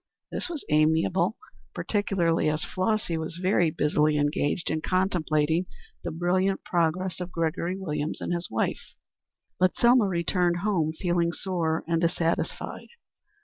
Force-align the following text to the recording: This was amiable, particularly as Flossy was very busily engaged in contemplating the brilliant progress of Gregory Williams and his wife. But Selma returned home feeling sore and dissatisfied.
This 0.31 0.49
was 0.49 0.65
amiable, 0.69 1.37
particularly 1.75 2.49
as 2.49 2.63
Flossy 2.63 3.19
was 3.19 3.35
very 3.35 3.69
busily 3.69 4.17
engaged 4.17 4.71
in 4.71 4.81
contemplating 4.81 5.67
the 6.03 6.09
brilliant 6.09 6.63
progress 6.63 7.19
of 7.19 7.31
Gregory 7.31 7.77
Williams 7.77 8.19
and 8.19 8.33
his 8.33 8.49
wife. 8.49 8.95
But 9.59 9.75
Selma 9.75 10.07
returned 10.07 10.57
home 10.65 10.91
feeling 10.93 11.31
sore 11.31 11.83
and 11.87 12.01
dissatisfied. 12.01 12.87